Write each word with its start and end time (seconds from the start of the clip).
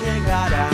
llegar 0.00 0.73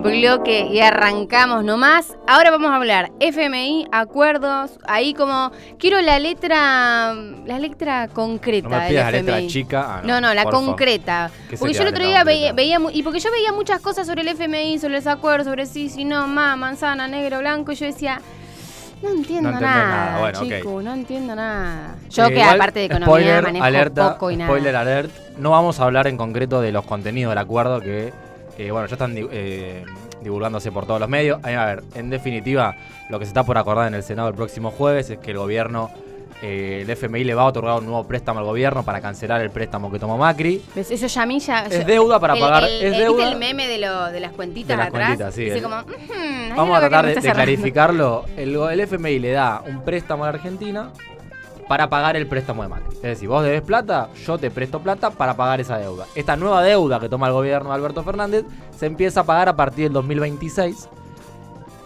bloque 0.00 0.66
y 0.70 0.80
arrancamos 0.80 1.64
nomás. 1.64 2.16
Ahora 2.26 2.50
vamos 2.50 2.70
a 2.70 2.76
hablar 2.76 3.10
FMI, 3.20 3.88
acuerdos, 3.92 4.78
ahí 4.86 5.14
como 5.14 5.52
quiero 5.78 6.00
la 6.00 6.18
letra 6.18 7.14
la 7.46 7.58
letra 7.58 8.08
concreta 8.08 8.68
No 8.68 8.78
me 8.78 8.88
pidas 8.88 9.04
la 9.04 9.10
letra 9.10 9.46
chica. 9.46 9.84
Ah, 9.88 10.02
No, 10.04 10.20
no, 10.20 10.34
la 10.34 10.44
concreta. 10.44 11.30
¿Qué 11.48 11.56
Porque 11.56 11.74
yo 11.74 11.82
el 11.82 11.88
otro 11.88 12.04
día 12.04 12.24
veía, 12.24 12.52
veía 12.52 12.78
y 12.92 13.02
porque 13.02 13.20
yo 13.20 13.30
veía 13.30 13.52
muchas 13.52 13.80
cosas 13.80 14.06
sobre 14.06 14.22
el 14.22 14.28
FMI, 14.28 14.78
sobre 14.78 14.94
los 14.94 15.06
acuerdos, 15.06 15.46
sobre 15.46 15.66
sí, 15.66 15.88
si 15.88 16.04
no, 16.04 16.26
ma, 16.26 16.56
manzana, 16.56 17.08
negro, 17.08 17.38
blanco, 17.38 17.72
y 17.72 17.74
yo 17.76 17.86
decía, 17.86 18.20
no 19.02 19.10
entiendo 19.10 19.52
No 19.52 19.60
nada, 19.60 19.86
nada, 19.86 20.18
bueno, 20.18 20.40
chico, 20.42 20.82
no 20.82 20.92
entiendo 20.92 21.34
nada. 21.34 21.96
Yo 22.10 22.24
Eh, 22.24 22.28
que 22.28 22.40
igual, 22.40 22.56
aparte 22.56 22.78
de 22.80 22.84
economía 22.86 23.06
spoiler, 23.06 23.42
manejo 23.42 23.64
alerta, 23.64 24.12
poco 24.14 24.30
y 24.30 24.36
nada. 24.36 24.50
Spoiler 24.50 24.76
alert. 24.76 25.10
No 25.38 25.50
vamos 25.50 25.78
a 25.78 25.84
hablar 25.84 26.06
en 26.08 26.16
concreto 26.16 26.60
de 26.60 26.72
los 26.72 26.84
contenidos 26.84 27.30
del 27.30 27.38
acuerdo 27.38 27.80
que, 27.80 28.12
eh, 28.58 28.70
bueno, 28.70 28.86
ya 28.86 28.94
están 28.94 29.14
eh, 29.16 29.84
divulgándose 30.22 30.70
por 30.72 30.84
todos 30.86 31.00
los 31.00 31.08
medios. 31.08 31.38
A 31.44 31.64
ver, 31.64 31.82
en 31.94 32.10
definitiva, 32.10 32.74
lo 33.08 33.18
que 33.18 33.24
se 33.24 33.30
está 33.30 33.44
por 33.44 33.56
acordar 33.56 33.86
en 33.88 33.94
el 33.94 34.02
Senado 34.02 34.28
el 34.28 34.34
próximo 34.34 34.70
jueves 34.70 35.08
es 35.10 35.18
que 35.18 35.30
el 35.30 35.38
gobierno, 35.38 35.90
eh, 36.42 36.80
el 36.82 36.90
FMI 36.90 37.24
le 37.24 37.34
va 37.34 37.42
a 37.42 37.46
otorgar 37.46 37.78
un 37.78 37.86
nuevo 37.86 38.04
préstamo 38.06 38.40
al 38.40 38.46
gobierno 38.46 38.82
para 38.84 39.00
cancelar 39.00 39.40
el 39.40 39.50
préstamo 39.50 39.90
que 39.90 39.98
tomó 39.98 40.18
Macri. 40.18 40.62
¿Ves? 40.74 40.90
Eso 40.90 41.06
ya 41.06 41.22
a 41.22 41.26
mí 41.26 41.38
ya... 41.40 41.64
Es 41.66 41.86
deuda 41.86 42.18
para 42.20 42.34
el- 42.34 42.40
pagar, 42.40 42.64
el- 42.64 42.70
es 42.70 42.82
¿viste 42.90 42.98
deuda. 43.04 43.28
el 43.32 43.38
meme 43.38 43.66
de, 43.68 43.78
lo, 43.78 44.06
de 44.10 44.20
las 44.20 44.32
cuentitas 44.32 44.68
De 44.68 44.76
las 44.76 44.88
atrás? 44.88 45.06
cuentitas, 45.16 45.34
sí, 45.34 45.48
el- 45.48 45.62
como, 45.62 45.76
"Ujú, 45.78 46.12
ahí 46.12 46.52
Vamos 46.56 46.76
a 46.76 46.80
tratar 46.80 47.06
de, 47.06 47.14
de 47.14 47.20
cerrando". 47.20 47.42
clarificarlo. 47.44 48.24
El, 48.36 48.54
el 48.56 48.80
FMI 48.80 49.18
le 49.20 49.32
da 49.32 49.62
un 49.66 49.82
préstamo 49.82 50.24
a 50.24 50.30
la 50.30 50.34
Argentina 50.36 50.90
para 51.68 51.88
pagar 51.90 52.16
el 52.16 52.26
préstamo 52.26 52.62
de 52.62 52.68
Macri. 52.68 52.96
Es 52.96 53.02
decir, 53.02 53.28
vos 53.28 53.44
debes 53.44 53.62
plata, 53.62 54.08
yo 54.26 54.38
te 54.38 54.50
presto 54.50 54.80
plata 54.80 55.10
para 55.10 55.36
pagar 55.36 55.60
esa 55.60 55.78
deuda. 55.78 56.06
Esta 56.14 56.34
nueva 56.34 56.62
deuda 56.62 56.98
que 56.98 57.08
toma 57.08 57.28
el 57.28 57.34
gobierno 57.34 57.68
de 57.68 57.74
Alberto 57.76 58.02
Fernández 58.02 58.44
se 58.76 58.86
empieza 58.86 59.20
a 59.20 59.24
pagar 59.24 59.48
a 59.48 59.56
partir 59.56 59.84
del 59.84 59.92
2026. 59.92 60.88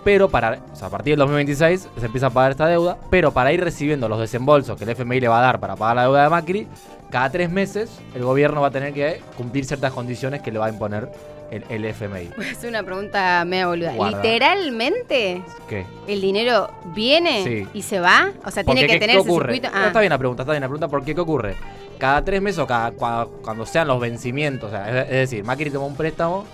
Pero 0.05 0.29
para, 0.29 0.59
o 0.73 0.77
sea, 0.77 0.89
a 0.89 0.91
partir 0.91 1.13
del 1.13 1.21
2026 1.21 1.89
se 1.97 2.07
empieza 2.07 2.29
a 2.29 2.31
pagar 2.31 2.53
esta 2.53 2.67
deuda, 2.67 2.97
pero 3.11 3.33
para 3.33 3.53
ir 3.53 3.63
recibiendo 3.63 4.09
los 4.09 4.19
desembolsos 4.19 4.77
que 4.77 4.85
el 4.85 4.91
FMI 4.91 5.21
le 5.21 5.29
va 5.29 5.39
a 5.39 5.43
dar 5.43 5.61
para 5.61 5.77
pagar 5.77 5.97
la 5.97 6.03
deuda 6.03 6.25
de 6.25 6.29
Macri, 6.29 6.69
cada 7.11 7.31
tres 7.31 7.51
meses 7.51 8.01
el 8.15 8.25
gobierno 8.25 8.61
va 8.61 8.69
a 8.69 8.71
tener 8.71 8.93
que 8.93 9.21
cumplir 9.37 9.65
ciertas 9.65 9.93
condiciones 9.93 10.43
que 10.43 10.51
le 10.51 10.59
va 10.59 10.67
a 10.67 10.71
imponer 10.71 11.13
el, 11.53 11.65
el 11.69 11.85
FMI. 11.85 12.31
Hacer 12.51 12.69
una 12.71 12.83
pregunta 12.83 13.45
media 13.45 13.67
boluda. 13.69 13.93
Guarda. 13.93 14.23
¿Literalmente 14.23 15.43
¿Qué? 15.69 15.85
el 16.07 16.21
dinero 16.21 16.71
viene 16.95 17.45
Sí. 17.45 17.69
y 17.75 17.83
se 17.83 18.01
va? 18.01 18.33
O 18.45 18.51
sea, 18.51 18.65
tiene 18.65 18.83
que 18.83 18.87
¿qué- 18.95 18.99
tener 18.99 19.17
qué 19.17 19.23
ese 19.23 19.31
circuito... 19.31 19.69
No, 19.71 19.75
Ah. 19.77 19.87
Está 19.87 20.01
bien 20.01 20.11
la 20.11 20.19
pregunta, 20.19 20.43
está 20.43 20.53
bien 20.53 20.63
la 20.63 20.69
pregunta, 20.69 20.89
porque 20.89 21.15
¿qué 21.15 21.21
ocurre? 21.21 21.55
Cada 21.99 22.25
tres 22.25 22.41
meses 22.43 22.59
o 22.59 22.67
cada, 22.67 22.93
cua- 22.93 23.29
cuando 23.43 23.65
sean 23.67 23.87
los 23.89 24.01
vencimientos, 24.01 24.69
o 24.69 24.73
sea, 24.73 24.89
es, 25.03 25.05
es 25.07 25.11
decir, 25.31 25.45
Macri 25.45 25.71
tomó 25.71 25.87
un 25.87 25.95
préstamo, 25.97 26.45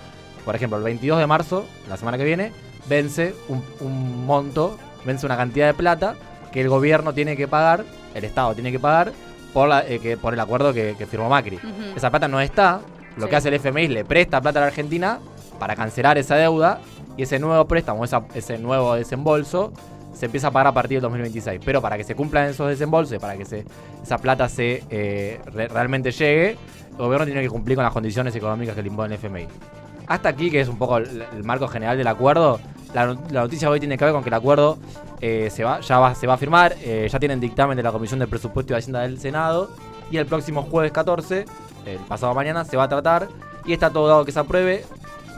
por 0.44 0.54
ejemplo, 0.54 0.78
el 0.78 0.84
22 0.84 1.18
de 1.18 1.26
marzo, 1.26 1.66
la 1.88 1.96
semana 1.96 2.18
que 2.18 2.24
viene, 2.24 2.52
vence 2.86 3.34
un, 3.48 3.62
un 3.80 4.26
monto, 4.26 4.78
vence 5.04 5.24
una 5.26 5.36
cantidad 5.36 5.66
de 5.66 5.74
plata 5.74 6.16
que 6.52 6.60
el 6.60 6.68
gobierno 6.68 7.12
tiene 7.14 7.36
que 7.36 7.48
pagar, 7.48 7.84
el 8.14 8.24
Estado 8.24 8.54
tiene 8.54 8.72
que 8.72 8.78
pagar, 8.78 9.12
por, 9.52 9.68
la- 9.68 9.86
eh, 9.86 9.98
que, 10.00 10.16
por 10.16 10.34
el 10.34 10.40
acuerdo 10.40 10.72
que, 10.74 10.94
que 10.98 11.06
firmó 11.06 11.28
Macri. 11.28 11.58
Esa 11.96 12.10
plata 12.10 12.28
no 12.28 12.40
está, 12.40 12.80
lo 13.18 13.24
Sí. 13.24 13.30
que 13.30 13.36
hace 13.36 13.48
el 13.48 13.54
FMI 13.54 13.84
es 13.84 13.90
le 13.90 14.04
presta 14.04 14.40
plata 14.40 14.58
a 14.60 14.62
la 14.62 14.66
Argentina 14.68 15.18
para 15.58 15.74
cancelar 15.76 16.18
esa 16.18 16.36
deuda 16.36 16.80
y 17.16 17.22
ese 17.22 17.38
nuevo 17.38 17.64
préstamo, 17.66 18.04
esa- 18.04 18.24
ese 18.34 18.58
nuevo 18.58 18.94
desembolso 18.94 19.72
se 20.14 20.26
empieza 20.26 20.48
a 20.48 20.50
pagar 20.50 20.68
a 20.68 20.72
partir 20.72 20.96
del 20.96 21.02
2026. 21.02 21.60
Pero 21.64 21.80
para 21.82 21.96
que 21.96 22.04
se 22.04 22.14
cumplan 22.14 22.48
esos 22.48 22.68
desembolsos, 22.68 23.16
y 23.16 23.18
para 23.18 23.36
que 23.36 23.44
se, 23.44 23.64
esa 24.02 24.18
plata 24.18 24.48
se 24.48 24.82
eh, 24.90 25.40
re- 25.52 25.68
realmente 25.68 26.10
llegue, 26.10 26.56
el 26.90 26.96
gobierno 26.96 27.24
tiene 27.26 27.42
que 27.42 27.48
cumplir 27.48 27.76
con 27.76 27.84
las 27.84 27.92
condiciones 27.92 28.34
económicas 28.34 28.74
que 28.74 28.82
le 28.82 28.88
impone 28.88 29.14
el 29.14 29.20
FMI. 29.20 29.46
Hasta 30.08 30.30
aquí, 30.30 30.50
que 30.50 30.60
es 30.60 30.68
un 30.68 30.78
poco 30.78 30.96
el, 30.96 31.22
el 31.36 31.44
marco 31.44 31.68
general 31.68 31.96
del 31.98 32.06
acuerdo, 32.08 32.58
la, 32.94 33.06
la 33.30 33.42
noticia 33.42 33.68
hoy 33.70 33.78
tiene 33.78 33.96
que 33.98 34.04
ver 34.06 34.14
con 34.14 34.22
que 34.22 34.30
el 34.30 34.34
acuerdo 34.34 34.78
eh, 35.20 35.50
se, 35.52 35.62
va, 35.62 35.80
ya 35.80 35.98
va, 35.98 36.14
se 36.14 36.26
va 36.26 36.34
a 36.34 36.36
firmar, 36.38 36.74
eh, 36.82 37.06
ya 37.10 37.18
tienen 37.20 37.38
dictamen 37.38 37.76
de 37.76 37.82
la 37.82 37.92
Comisión 37.92 38.18
de 38.18 38.26
Presupuesto 38.26 38.72
y 38.72 38.76
Hacienda 38.76 39.00
del 39.00 39.18
Senado, 39.20 39.70
y 40.10 40.16
el 40.16 40.26
próximo 40.26 40.62
jueves 40.62 40.90
14, 40.92 41.44
el 41.94 41.98
pasado 42.00 42.34
mañana, 42.34 42.64
se 42.64 42.76
va 42.76 42.84
a 42.84 42.88
tratar, 42.88 43.28
y 43.64 43.72
está 43.72 43.90
todo 43.90 44.08
dado 44.08 44.24
que 44.24 44.32
se 44.32 44.38
apruebe. 44.38 44.84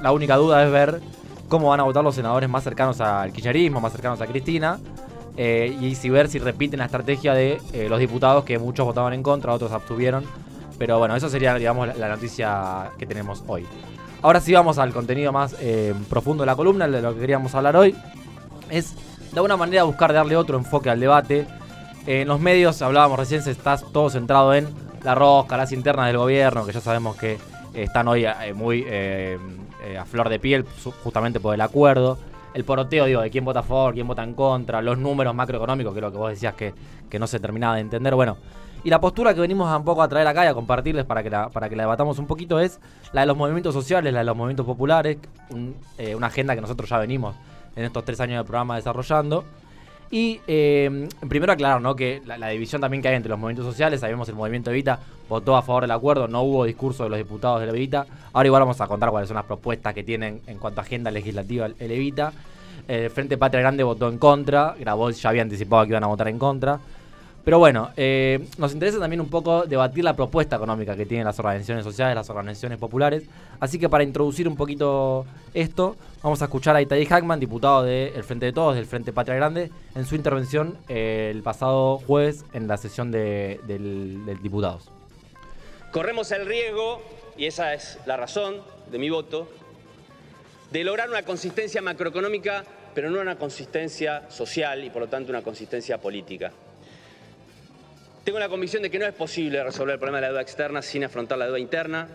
La 0.03 0.13
única 0.13 0.37
duda 0.37 0.65
es 0.65 0.71
ver 0.71 1.01
cómo 1.49 1.69
van 1.69 1.81
a 1.81 1.83
votar 1.83 2.05
los 2.05 2.15
senadores 2.15 2.49
más 2.49 2.65
cercanos 2.65 3.01
al 3.01 3.33
kirchnerismo, 3.33 3.81
más 3.81 3.93
cercanos 3.93 4.21
a 4.21 4.27
Cristina, 4.27 4.79
eh, 5.37 5.77
y 5.81 5.95
si 5.95 6.09
ver 6.11 6.29
si 6.29 6.39
repiten 6.39 6.79
la 6.79 6.87
estrategia 6.87 7.35
de 7.35 7.61
eh, 7.73 7.89
los 7.89 7.99
diputados 7.99 8.45
que 8.45 8.59
muchos 8.59 8.87
votaban 8.87 9.13
en 9.13 9.23
contra, 9.23 9.53
otros 9.53 9.73
abstuvieron. 9.73 10.25
Pero 10.79 10.99
bueno, 10.99 11.15
eso 11.15 11.29
sería, 11.29 11.55
digamos, 11.57 11.97
la, 11.97 12.09
noticia 12.09 12.91
que 12.99 13.05
tenemos 13.05 13.43
hoy. 13.47 13.67
Ahora 14.23 14.41
sí 14.41 14.53
vamos 14.53 14.79
al 14.79 14.93
contenido 14.93 15.33
más 15.33 15.55
eh, 15.61 15.95
profundo 16.09 16.43
de 16.43 16.47
la 16.47 16.57
columna, 16.57 16.89
de 16.89 17.03
lo 17.03 17.15
que 17.15 17.21
queríamos 17.21 17.55
hablar 17.55 17.77
hoy. 17.77 17.95
Es 18.71 18.95
de 19.33 19.37
alguna 19.37 19.57
manera 19.57 19.83
buscar 19.83 20.13
darle 20.13 20.37
otro 20.37 20.57
enfoque 20.57 20.89
al 20.89 21.01
debate. 21.01 21.47
en 22.07 22.29
los 22.29 22.41
medios 22.41 22.81
hablábamos 22.81 23.19
recién, 23.19 23.43
se 23.43 23.51
está 23.51 23.77
todo 23.77 24.09
centrado 24.09 24.55
en 24.55 24.69
la 25.03 25.15
rosca, 25.15 25.57
las 25.57 25.73
internas 25.73 26.07
del 26.07 26.19
gobierno, 26.19 26.65
que 26.67 26.73
ya 26.73 26.81
sabemos 26.81 27.17
que 27.17 27.39
están 27.75 28.09
hoy 28.09 28.25
eh, 28.25 28.53
muy 28.55 28.85
eh, 28.87 29.39
eh, 29.85 29.99
a 29.99 30.05
flor 30.05 30.29
de 30.29 30.39
piel, 30.39 30.65
justamente 31.05 31.41
por 31.41 31.55
el 31.55 31.61
acuerdo. 31.61 32.19
El 32.53 32.65
poroteo, 32.65 33.05
digo, 33.05 33.21
de 33.21 33.31
quién 33.31 33.45
vota 33.45 33.61
a 33.61 33.63
favor, 33.63 33.95
quién 33.95 34.09
vota 34.09 34.25
en 34.25 34.35
contra, 34.35 34.83
los 34.83 34.99
números 34.99 35.35
macroeconómicos, 35.35 35.93
que 35.93 35.99
es 36.01 36.03
lo 36.03 36.11
que 36.11 36.19
vos 36.19 36.31
decías 36.31 36.55
que, 36.55 36.75
que 37.09 37.19
no 37.19 37.27
se 37.29 37.39
terminaba 37.39 37.77
de 37.77 37.83
entender. 37.83 38.15
Bueno, 38.15 38.37
y 38.83 38.91
la 38.91 39.01
postura 39.01 39.33
que 39.35 39.41
venimos 39.41 39.75
un 39.77 39.85
poco 39.85 40.03
a 40.03 40.09
traer 40.09 40.27
acá 40.27 40.45
y 40.45 40.49
a 40.49 40.55
compartirles 40.55 41.05
para 41.05 41.23
que 41.23 41.31
la, 41.31 41.49
para 41.49 41.69
que 41.69 41.77
la 41.77 41.85
debatamos 41.85 42.19
un 42.19 42.27
poquito 42.27 42.59
es 42.59 42.81
la 43.13 43.21
de 43.21 43.29
los 43.29 43.37
movimientos 43.37 43.73
sociales, 43.73 44.13
la 44.13 44.21
de 44.21 44.25
los 44.25 44.37
movimientos 44.37 44.67
populares, 44.67 45.19
un- 45.51 45.77
eh, 45.97 46.15
una 46.17 46.27
agenda 46.27 46.55
que 46.57 46.61
nosotros 46.61 46.89
ya 46.91 46.99
venimos 46.99 47.37
en 47.77 47.85
estos 47.85 48.05
tres 48.05 48.19
años 48.21 48.39
de 48.39 48.45
programa 48.45 48.75
desarrollando. 48.77 49.45
Y 50.11 50.41
eh, 50.49 51.09
primero 51.29 51.53
aclarar 51.53 51.81
¿no? 51.81 51.95
que 51.95 52.21
la, 52.27 52.49
división 52.49 52.81
también 52.81 53.01
que 53.01 53.09
hay 53.09 53.15
entre 53.15 53.31
los 53.31 53.39
movimientos 53.39 53.67
sociales, 53.67 54.01
sabemos 54.01 54.29
el 54.29 54.35
movimiento 54.35 54.71
Evita 54.71 54.99
votó 55.29 55.57
a 55.57 55.63
favor 55.63 55.83
del 55.83 55.93
acuerdo, 55.93 56.27
no 56.27 56.43
hubo 56.43 56.65
discurso 56.65 57.05
de 57.05 57.11
los 57.11 57.19
diputados 57.19 57.61
del 57.61 57.69
Evita. 57.71 58.07
Ahora 58.33 58.47
igual 58.47 58.63
vamos 58.63 58.81
a 58.81 58.89
contar 58.89 59.11
cuáles 59.11 59.29
son 59.29 59.37
las 59.37 59.45
propuestas 59.45 59.95
que 59.95 60.03
tienen 60.03 60.41
en 60.49 60.59
cuanto 60.59 60.81
a 60.81 60.85
agenda 60.85 61.13
legislativa 61.13 61.67
el 61.67 61.77
el 61.79 61.93
Evita. 61.93 62.33
El 62.89 63.09
Frente 63.11 63.39
Patria 63.39 63.61
Grande 63.61 63.85
votó 63.85 64.09
en 64.09 64.19
contra, 64.19 64.75
Grabois 64.81 65.23
ya 65.23 65.29
había 65.29 65.43
anticipado 65.43 65.85
que 65.85 65.91
iban 65.91 66.03
a 66.03 66.09
votar 66.09 66.27
en 66.27 66.41
contra. 66.41 66.81
Pero 67.45 67.59
bueno, 67.59 67.91
eh, 67.97 68.47
nos 68.59 68.73
interesa 68.73 68.99
también 68.99 69.21
un 69.21 69.31
poco 69.31 69.65
debatir 69.65 70.05
la 70.05 70.15
propuesta 70.15 70.57
económica 70.57 70.95
que 70.95 71.07
tienen 71.07 71.25
las 71.25 71.39
organizaciones 71.39 71.85
sociales, 71.85 72.15
las 72.15 72.29
organizaciones 72.29 72.79
populares. 72.79 73.23
Así 73.61 73.79
que 73.79 73.89
para 73.89 74.05
introducir 74.05 74.47
un 74.47 74.57
poquito 74.57 75.25
esto, 75.55 75.97
vamos 76.23 76.43
a 76.43 76.45
escuchar 76.45 76.77
a 76.77 76.83
Itay 76.83 77.07
Hackman, 77.07 77.41
diputado 77.41 77.83
del 77.83 78.23
Frente 78.25 78.47
de 78.47 78.53
Todos, 78.53 78.77
del 78.77 78.87
Frente 78.87 79.13
Patria 79.13 79.37
Grande, 79.37 79.71
en 79.95 80.05
su 80.05 80.17
intervención 80.17 80.77
eh, 80.89 81.31
el 81.35 81.43
pasado 81.43 81.99
jueves 81.99 82.45
en 82.53 82.69
la 82.69 82.77
sesión 82.77 83.11
de, 83.11 83.59
diputados. 84.43 84.91
Corremos 85.93 86.31
el 86.33 86.47
riesgo, 86.47 87.01
y 87.39 87.47
esa 87.47 87.73
es 87.73 87.99
la 88.05 88.19
razón 88.19 88.57
de 88.91 88.99
mi 88.99 89.09
voto, 89.09 89.49
de 90.71 90.85
lograr 90.85 91.09
una 91.09 91.23
consistencia 91.23 91.81
macroeconómica, 91.81 92.65
pero 92.95 93.11
no 93.11 93.21
una 93.21 93.37
consistencia 93.37 94.31
social 94.31 94.85
y 94.85 94.91
por 94.91 95.03
lo 95.03 95.09
tanto 95.09 95.31
una 95.31 95.43
consistencia 95.43 95.99
política. 95.99 96.53
Tengo 98.31 98.39
la 98.39 98.49
convicción 98.49 98.85
de 98.85 98.91
que 98.91 98.99
no 99.01 99.07
es 99.07 99.13
posible 99.13 99.61
resolver 99.65 99.95
el 99.95 99.99
problema 99.99 100.19
de 100.19 100.21
la 100.21 100.29
deuda 100.29 100.43
externa 100.43 100.83
sin 100.83 101.03
afrontar 101.03 101.37
la 101.37 101.47
deuda 101.47 101.59
interna. 101.59 102.07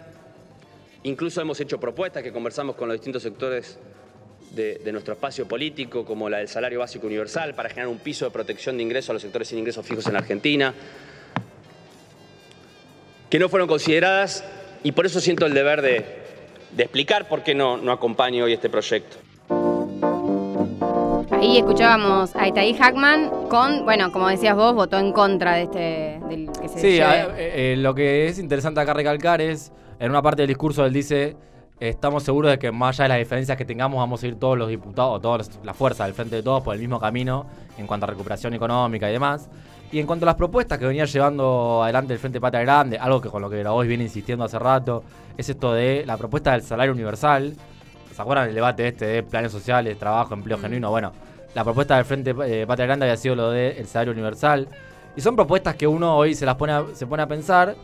Incluso 1.04 1.42
hemos 1.42 1.60
hecho 1.60 1.78
propuestas 1.78 2.24
que 2.24 2.32
conversamos 2.32 2.78
con 2.78 2.88
los 2.88 2.96
distintos 2.96 3.22
sectores 3.22 3.78
de, 4.52 4.80
nuestro 4.94 5.16
espacio 5.16 5.46
político, 5.46 6.06
como 6.06 6.30
la 6.30 6.38
del 6.38 6.48
salario 6.48 6.80
básico 6.80 7.06
universal, 7.06 7.54
para 7.54 7.68
generar 7.68 7.90
un 7.90 8.00
piso 8.00 8.24
de 8.24 8.32
protección 8.32 8.78
de 8.78 8.84
ingresos 8.84 9.10
a 9.10 9.14
los 9.14 9.24
sectores 9.24 9.50
sin 9.50 9.58
ingresos 9.58 9.86
fijos 9.86 10.08
en 10.08 10.14
la 10.14 10.20
Argentina 10.20 10.74
que 13.30 13.38
no 13.38 13.50
fueron 13.50 13.68
consideradas 13.68 14.46
y 14.84 14.94
por 14.94 15.06
eso 15.06 15.20
siento 15.20 15.46
el 15.46 15.54
deber 15.54 15.82
de, 15.82 16.06
explicar 16.78 17.28
por 17.28 17.44
qué 17.44 17.54
no 17.54 17.92
acompaño 17.92 18.46
hoy 18.46 18.54
este 18.54 18.70
proyecto. 18.70 19.18
Ahí 21.48 21.60
escuchábamos 21.60 22.36
a 22.36 22.48
Itaí 22.48 22.74
Hackman 22.74 23.30
con, 23.50 23.86
bueno, 23.86 24.12
como 24.12 24.28
decías 24.30 24.56
vos, 24.56 24.74
votó 24.74 24.98
en 24.98 25.14
contra 25.14 25.54
de 25.54 25.62
este, 25.62 26.20
del 26.28 26.50
que 26.60 26.68
se 26.68 26.80
Sí, 26.80 27.00
a- 27.00 27.26
eh, 27.38 27.74
eh, 27.74 27.76
lo 27.78 27.94
que 27.94 28.26
es 28.28 28.40
interesante 28.40 28.80
acá 28.80 28.96
recalcar 28.96 29.42
es, 29.42 29.72
en 30.00 30.10
una 30.10 30.24
parte 30.24 30.42
del 30.42 30.48
discurso 30.48 30.84
él 30.84 30.92
dice, 30.92 31.38
estamos 31.80 32.24
seguros 32.24 32.50
de 32.50 32.58
que 32.58 32.72
más 32.72 32.96
allá 33.00 33.04
de 33.04 33.10
las 33.10 33.18
diferencias 33.20 33.56
que 33.60 33.64
tengamos, 33.64 34.00
vamos 34.00 34.24
a 34.24 34.28
ir 34.28 34.40
todos 34.40 34.58
los 34.58 34.70
diputados, 34.70 35.18
o 35.18 35.22
toda 35.22 35.38
la 35.64 35.76
fuerza 35.76 36.06
del 36.06 36.16
frente 36.16 36.38
de 36.38 36.42
todos 36.42 36.64
por 36.64 36.74
el 36.74 36.80
mismo 36.82 37.00
camino 37.00 37.46
en 37.78 37.86
cuanto 37.86 38.08
a 38.08 38.10
recuperación 38.10 38.56
económica 38.56 39.08
y 39.08 39.14
demás. 39.14 39.48
Y 39.92 40.00
en 40.00 40.08
cuanto 40.08 40.26
a 40.26 40.28
las 40.28 40.36
propuestas 40.36 40.80
que 40.80 40.88
venía 40.88 41.06
llevando 41.06 41.84
adelante 41.84 42.12
el 42.14 42.18
Frente 42.20 42.42
Patria 42.42 42.62
Grande, 42.64 42.98
algo 42.98 43.22
que 43.22 43.30
con 43.30 43.44
lo 43.44 43.52
que 43.52 43.60
Grabois 43.60 43.88
viene 43.88 44.04
insistiendo 44.06 44.44
hace 44.46 44.58
rato, 44.58 45.04
es 45.38 45.48
esto 45.48 45.74
de 45.74 46.06
la 46.08 46.18
propuesta 46.18 46.54
del 46.54 46.64
salario 46.64 46.92
universal. 46.92 47.54
¿Se 48.16 48.20
acuerdan 48.22 48.48
del 48.48 48.56
debate 48.56 48.88
este 48.88 49.06
de 49.06 49.22
planes 49.24 49.52
sociales, 49.52 50.00
trabajo, 50.00 50.34
empleo 50.34 50.58
genuino? 50.58 50.90
Bueno, 50.90 51.12
la 51.56 51.64
propuesta 51.64 51.96
del 51.96 52.06
Frente 52.06 52.36
eh, 52.46 52.68
Patria 52.68 52.86
Grande 52.86 53.06
había 53.06 53.18
sido 53.18 53.36
lo 53.36 53.50
del 53.50 53.86
salario 53.88 54.14
universal. 54.14 54.68
Y 55.16 55.22
son 55.22 55.36
propuestas 55.36 55.76
que 55.76 55.88
uno 55.88 56.16
hoy 56.18 56.36
se 56.36 56.46
las 56.46 56.56
pone 56.56 56.74
a, 56.74 56.84
se 56.94 57.08
pone 57.08 57.24
a 57.24 57.28
pensar. 57.28 57.76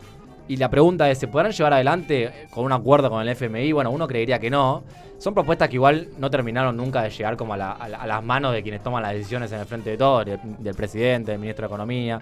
Y 0.48 0.56
la 0.56 0.68
pregunta 0.68 1.10
es, 1.10 1.18
¿se 1.18 1.28
podrán 1.28 1.52
llevar 1.52 1.72
adelante 1.72 2.30
con 2.50 2.64
un 2.64 2.72
acuerdo 2.72 3.08
con 3.08 3.22
el 3.22 3.28
FMI? 3.30 3.72
Bueno, 3.72 3.90
uno 3.90 4.06
creería 4.06 4.38
que 4.38 4.50
no. 4.50 4.82
Son 5.18 5.32
propuestas 5.34 5.68
que 5.68 5.76
igual 5.76 6.08
no 6.18 6.28
terminaron 6.30 6.76
nunca 6.76 7.02
de 7.02 7.10
llegar 7.10 7.36
como 7.36 7.54
a, 7.54 7.56
la- 7.56 7.72
a 7.72 7.88
la- 7.88 7.98
a 7.98 8.06
las 8.06 8.22
manos 8.22 8.52
de 8.52 8.62
quienes 8.62 8.82
toman 8.82 9.02
las 9.02 9.12
decisiones 9.14 9.50
en 9.52 9.60
el 9.60 9.66
frente 9.66 9.90
de 9.90 9.96
todo, 9.96 10.24
del, 10.24 10.74
presidente, 10.76 11.30
del 11.30 11.40
ministro 11.40 11.62
de 11.62 11.66
Economía. 11.68 12.20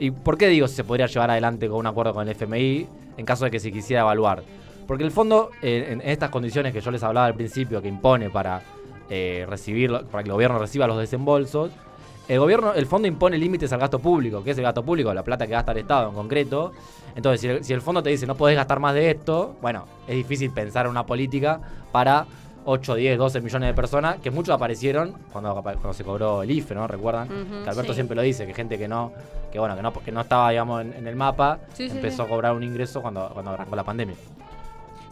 ¿Y 0.00 0.10
por 0.10 0.36
qué 0.36 0.48
digo 0.48 0.66
si 0.68 0.74
se 0.74 0.84
podría 0.84 1.06
llevar 1.06 1.30
adelante 1.30 1.68
con 1.68 1.78
un 1.78 1.86
acuerdo 1.86 2.12
con 2.12 2.28
el 2.28 2.34
FMI 2.34 2.86
en 3.16 3.24
caso 3.24 3.44
de 3.46 3.50
que 3.52 3.60
se 3.60 3.70
quisiera 3.72 4.02
evaluar? 4.02 4.42
Porque 4.86 5.04
el 5.04 5.12
fondo, 5.12 5.50
eh, 5.62 5.86
en 5.90 6.00
estas 6.02 6.28
condiciones 6.30 6.72
que 6.74 6.80
yo 6.80 6.90
les 6.90 7.02
hablaba 7.02 7.26
al 7.26 7.34
principio, 7.34 7.80
que 7.80 7.88
impone 7.88 8.28
para 8.30 8.60
eh, 9.10 9.46
recibir, 9.48 9.90
para 10.10 10.22
que 10.22 10.28
el 10.28 10.32
gobierno 10.32 10.58
reciba 10.58 10.86
los 10.86 10.98
desembolsos, 10.98 11.70
el 12.26 12.38
gobierno, 12.38 12.72
el 12.72 12.86
fondo 12.86 13.06
impone 13.06 13.36
límites 13.36 13.72
al 13.72 13.80
gasto 13.80 13.98
público, 13.98 14.42
que 14.42 14.52
es 14.52 14.58
el 14.58 14.64
gasto 14.64 14.82
público, 14.82 15.12
la 15.12 15.22
plata 15.22 15.46
que 15.46 15.52
gasta 15.52 15.72
el 15.72 15.78
Estado 15.78 16.08
en 16.08 16.14
concreto. 16.14 16.72
Entonces, 17.14 17.40
si 17.40 17.48
el, 17.48 17.64
si 17.64 17.72
el 17.74 17.82
fondo 17.82 18.02
te 18.02 18.10
dice 18.10 18.26
no 18.26 18.34
podés 18.34 18.56
gastar 18.56 18.80
más 18.80 18.94
de 18.94 19.10
esto, 19.10 19.56
bueno, 19.60 19.84
es 20.08 20.16
difícil 20.16 20.50
pensar 20.50 20.86
en 20.86 20.92
una 20.92 21.04
política 21.04 21.60
para 21.92 22.26
8, 22.64 22.94
10, 22.94 23.18
12 23.18 23.40
millones 23.42 23.68
de 23.68 23.74
personas, 23.74 24.16
que 24.20 24.30
muchos 24.30 24.54
aparecieron 24.54 25.14
cuando, 25.32 25.54
cuando 25.62 25.92
se 25.92 26.02
cobró 26.02 26.42
el 26.42 26.50
IFE, 26.50 26.74
¿no? 26.74 26.86
¿Recuerdan? 26.86 27.28
Que 27.28 27.68
Alberto 27.68 27.92
sí. 27.92 27.96
siempre 27.96 28.16
lo 28.16 28.22
dice, 28.22 28.46
que 28.46 28.54
gente 28.54 28.78
que 28.78 28.88
no, 28.88 29.12
que 29.52 29.58
bueno, 29.58 29.76
que 29.76 29.82
no, 29.82 29.92
que 29.92 30.12
no 30.12 30.22
estaba, 30.22 30.50
digamos, 30.50 30.80
en, 30.80 30.94
en 30.94 31.06
el 31.06 31.16
mapa, 31.16 31.58
sí, 31.74 31.88
empezó 31.90 32.16
sí. 32.16 32.22
a 32.22 32.26
cobrar 32.26 32.54
un 32.54 32.62
ingreso 32.62 33.02
cuando, 33.02 33.28
cuando 33.34 33.50
arrancó 33.50 33.76
la 33.76 33.84
pandemia. 33.84 34.16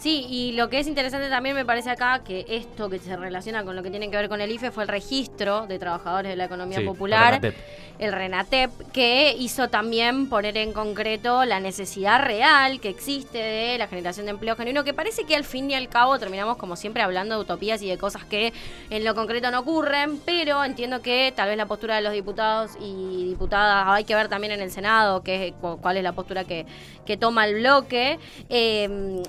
Sí, 0.02 0.26
y 0.28 0.50
lo 0.52 0.68
que 0.68 0.80
es 0.80 0.88
interesante 0.88 1.28
también 1.28 1.54
me 1.54 1.64
parece 1.64 1.88
acá 1.88 2.22
que 2.24 2.44
esto 2.48 2.90
que 2.90 2.98
se 2.98 3.16
relaciona 3.16 3.62
con 3.64 3.76
lo 3.76 3.84
que 3.84 3.90
tiene 3.90 4.10
que 4.10 4.16
ver 4.16 4.28
con 4.28 4.40
el 4.40 4.50
IFE 4.50 4.72
fue 4.72 4.82
el 4.82 4.88
registro 4.88 5.68
de 5.68 5.78
trabajadores 5.78 6.30
de 6.32 6.34
la 6.36 6.46
economía 6.46 6.78
Sí, 6.80 6.84
popular, 6.84 7.34
Renatep. 7.40 7.54
el 8.00 8.12
RENATEP, 8.12 8.70
que 8.92 9.36
hizo 9.38 9.68
también 9.68 10.28
poner 10.28 10.56
en 10.56 10.72
concreto 10.72 11.44
la 11.44 11.60
necesidad 11.60 12.20
real 12.24 12.80
que 12.80 12.88
existe 12.88 13.38
de 13.38 13.78
la 13.78 13.86
generación 13.86 14.26
de 14.26 14.30
empleo 14.32 14.56
genuino, 14.56 14.82
que 14.82 14.92
parece 14.92 15.22
que 15.22 15.36
al 15.36 15.44
fin 15.44 15.70
y 15.70 15.74
al 15.74 15.88
cabo 15.88 16.18
terminamos 16.18 16.56
como 16.56 16.74
siempre 16.74 17.00
hablando 17.04 17.36
de 17.36 17.40
utopías 17.42 17.80
y 17.80 17.88
de 17.88 17.96
cosas 17.96 18.24
que 18.24 18.52
en 18.90 19.04
lo 19.04 19.14
concreto 19.14 19.52
no 19.52 19.60
ocurren, 19.60 20.18
pero 20.26 20.64
entiendo 20.64 21.00
que 21.00 21.32
tal 21.36 21.46
vez 21.46 21.56
la 21.56 21.66
postura 21.66 21.94
de 21.94 22.02
los 22.02 22.12
diputados 22.12 22.72
y 22.80 23.26
diputadas, 23.28 23.84
hay 23.86 24.02
que 24.02 24.16
ver 24.16 24.26
también 24.26 24.52
en 24.54 24.62
el 24.62 24.72
Senado 24.72 25.22
qué, 25.22 25.54
cu- 25.60 25.78
cuál 25.80 25.96
es 25.96 26.02
la 26.02 26.12
postura 26.12 26.42
que, 26.42 26.66
que 27.06 27.16
toma 27.16 27.46
el 27.46 27.54
bloque, 27.60 28.18
eh, 28.48 29.22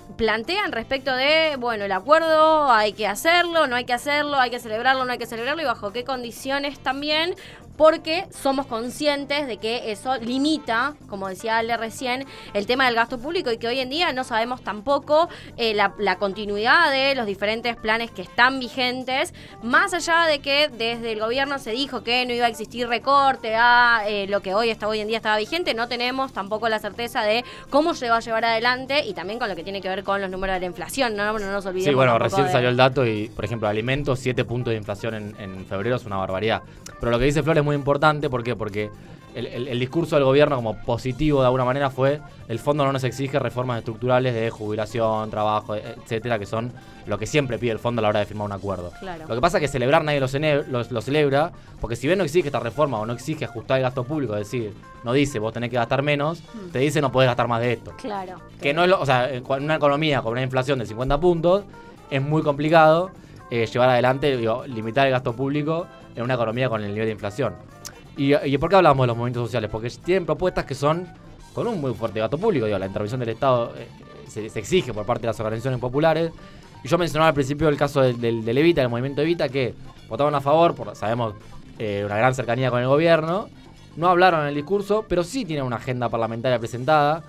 plantean 0.64 0.72
respecto 0.72 1.16
de, 1.16 1.56
bueno, 1.58 1.86
el 1.86 1.92
acuerdo 1.92 2.72
hay 2.72 2.94
que 2.94 3.08
hacerlo, 3.08 3.68
no 3.68 3.76
hay 3.76 3.86
que 3.86 3.94
hacerlo, 3.94 4.40
hay 4.40 4.50
que 4.50 4.60
celebrarlo, 4.60 5.06
no 5.06 5.12
hay 5.12 5.18
que 5.18 5.26
celebrarlo 5.26 5.62
y 5.62 5.66
bajo 5.66 5.92
qué 5.92 6.04
condiciones 6.04 6.80
también, 6.80 7.36
porque 7.78 8.28
somos 8.32 8.68
conscientes 8.68 9.48
de 9.48 9.58
que 9.58 9.92
eso 9.92 10.18
limita, 10.18 10.94
como 11.10 11.28
decía 11.28 11.58
Ale 11.58 11.76
recién, 11.78 12.26
el 12.54 12.68
tema 12.68 12.86
del 12.86 12.96
gasto 12.96 13.18
público 13.18 13.52
y 13.52 13.58
que 13.58 13.68
hoy 13.68 13.80
en 13.80 13.90
día 13.90 14.14
no 14.14 14.24
sabemos 14.24 14.64
tampoco 14.64 15.28
eh, 15.58 15.74
la, 15.74 15.94
la 15.98 16.18
continuidad 16.18 16.92
de 16.92 17.16
los 17.16 17.26
diferentes 17.26 17.76
planes 17.76 18.12
que 18.12 18.22
están 18.22 18.60
vigentes, 18.60 19.34
más 19.64 19.94
allá 19.94 20.26
de 20.28 20.40
que 20.40 20.68
desde 20.68 21.14
el 21.14 21.20
gobierno 21.20 21.58
se 21.58 21.72
dijo 21.72 22.04
que 22.04 22.26
no 22.26 22.34
iba 22.34 22.46
a 22.46 22.50
existir 22.50 22.88
recorte 22.88 23.56
a 23.56 24.04
eh, 24.08 24.28
lo 24.28 24.42
que 24.42 24.54
hoy 24.54 24.70
está 24.70 24.88
hoy 24.88 25.00
en 25.00 25.08
día 25.08 25.18
estaba 25.18 25.38
vigente, 25.38 25.74
no 25.74 25.88
tenemos 25.88 26.32
tampoco 26.32 26.70
la 26.70 26.80
certeza 26.80 27.24
de 27.24 27.44
cómo 27.70 27.96
se 27.96 28.10
va 28.10 28.18
a 28.18 28.20
llevar 28.20 28.46
adelante 28.46 29.04
y 29.06 29.14
también 29.14 29.40
con 29.40 29.50
lo 29.50 29.56
que 29.56 29.64
tiene 29.64 29.82
que 29.82 29.90
ver 29.90 30.04
con 30.04 30.22
los 30.22 30.30
números 30.30 30.53
la 30.60 30.66
inflación, 30.66 31.16
no, 31.16 31.34
no 31.38 31.52
nos 31.52 31.66
olvidemos. 31.66 31.90
Sí, 31.92 31.94
bueno, 31.96 32.18
recién 32.20 32.46
de- 32.46 32.52
salió 32.52 32.70
el 32.70 32.78
dato 32.78 33.06
y, 33.06 33.28
por 33.30 33.46
ejemplo, 33.46 33.68
alimentos, 33.68 34.20
7 34.20 34.46
puntos 34.46 34.72
de 34.72 34.78
inflación 34.78 35.14
en, 35.16 35.36
en 35.40 35.66
febrero 35.66 35.96
es 35.96 36.06
una 36.06 36.18
barbaridad. 36.18 36.62
Pero 37.00 37.12
lo 37.12 37.20
que 37.20 37.26
dice 37.26 37.44
Flor 37.44 37.58
es 37.58 37.64
muy 37.64 37.76
importante, 37.76 38.30
¿por 38.30 38.44
qué? 38.44 38.56
Porque 38.56 38.90
el, 39.36 39.48
el- 39.48 39.68
el 39.68 39.80
discurso 39.80 40.16
del 40.16 40.26
gobierno 40.26 40.56
como 40.56 40.76
positivo 40.84 41.40
de 41.42 41.46
alguna 41.48 41.66
manera 41.66 41.90
fue, 41.90 42.20
el 42.48 42.60
fondo 42.60 42.86
no 42.86 42.92
nos 42.92 43.04
exige 43.04 43.40
reformas 43.40 43.80
estructurales 43.80 44.34
de 44.34 44.50
jubilación, 44.50 45.30
trabajo, 45.30 45.76
etcétera, 45.76 46.38
que 46.40 46.46
son 46.46 46.72
lo 47.06 47.18
que 47.18 47.26
siempre 47.28 47.58
pide 47.58 47.72
el 47.72 47.80
fondo 47.80 48.00
a 48.00 48.04
la 48.04 48.10
hora 48.10 48.20
de 48.20 48.26
firmar 48.26 48.46
un 48.46 48.52
acuerdo. 48.54 48.92
Claro. 49.00 49.26
Lo 49.28 49.36
que 49.36 49.42
pasa 49.42 49.58
es 49.58 49.62
que 49.62 49.68
celebrar 49.68 50.04
nadie 50.04 50.20
lo, 50.20 50.28
cene- 50.28 50.66
lo- 50.68 50.84
lo 50.90 51.02
celebra, 51.02 51.52
porque 51.82 51.96
si 51.96 52.08
bien 52.08 52.18
no 52.20 52.24
exige 52.26 52.48
esta 52.48 52.60
reforma 52.60 53.00
o 53.00 53.06
no 53.06 53.14
exige 53.14 53.46
ajustar 53.46 53.78
el 53.78 53.84
gasto 53.84 54.04
público, 54.04 54.34
es 54.36 54.40
decir, 54.50 54.74
no 55.04 55.12
dice 55.14 55.40
vos 55.40 55.52
tenés 55.54 55.70
que 55.70 55.76
gastar 55.76 56.02
menos, 56.02 56.42
te 56.72 56.80
dice 56.80 57.02
no 57.02 57.12
podés 57.12 57.28
gastar 57.28 57.48
más 57.48 57.60
de 57.62 57.74
esto. 57.74 57.92
Claro. 57.98 58.36
Que 58.62 58.74
no 58.74 58.84
es 58.84 58.90
lo, 58.90 59.00
o 59.02 59.06
sea, 59.06 59.30
en 59.34 59.44
una 59.64 59.76
economía 59.76 60.22
con 60.22 60.32
una 60.34 60.44
inflación 60.44 60.80
de 60.80 60.86
50 60.86 61.20
puntos, 61.20 61.64
es 62.10 62.22
muy 62.22 62.42
complicado 62.44 63.12
eh, 63.52 63.66
llevar 63.66 63.90
adelante, 63.90 64.36
digo, 64.38 64.64
limitar 64.66 65.06
el 65.08 65.12
gasto 65.12 65.34
público 65.34 65.88
en 66.16 66.24
una 66.24 66.36
economía 66.36 66.70
con 66.70 66.82
el 66.84 66.90
nivel 66.94 67.06
de 67.08 67.12
inflación. 67.14 67.56
¿Y, 68.16 68.58
por 68.58 68.70
qué 68.70 68.76
hablamos 68.76 69.04
de 69.04 69.08
los 69.08 69.18
movimientos 69.18 69.48
sociales? 69.48 69.70
Porque 69.72 69.90
tienen 69.90 70.26
propuestas 70.26 70.66
que 70.66 70.76
son 70.76 71.08
con 71.54 71.68
un 71.68 71.82
muy 71.82 71.94
fuerte 71.94 72.20
gasto 72.20 72.38
público, 72.38 72.68
la 72.68 72.86
intervención 72.86 73.20
del 73.20 73.30
Estado 73.30 73.74
eh, 73.78 73.88
se, 74.28 74.46
exige 74.60 74.94
por 74.94 75.06
parte 75.06 75.22
de 75.22 75.28
las 75.28 75.40
organizaciones 75.40 75.80
populares. 75.80 76.32
Y 76.84 76.88
yo 76.88 76.98
mencionaba 76.98 77.30
al 77.30 77.34
principio 77.34 77.70
el 77.70 77.78
caso 77.78 78.02
del, 78.02 78.20
del, 78.20 78.44
del 78.44 78.58
Evita, 78.58 78.82
del 78.82 78.90
movimiento 78.90 79.22
Evita, 79.22 79.50
que 79.50 79.74
votaron 80.10 80.36
a 80.36 80.42
favor, 80.42 80.76
por, 80.76 80.96
sabemos, 80.96 81.36
eh, 81.80 82.04
una 82.06 82.18
gran 82.18 82.36
cercanía 82.36 82.70
con 82.70 82.82
el 82.82 82.88
gobierno. 82.88 83.50
No 83.96 84.10
hablaron 84.10 84.42
en 84.42 84.48
el 84.48 84.56
discurso, 84.56 85.06
pero 85.08 85.24
sí 85.24 85.46
tienen 85.46 85.66
una 85.66 85.78
agenda 85.78 86.10
parlamentaria 86.10 86.60
presentada 86.60 87.24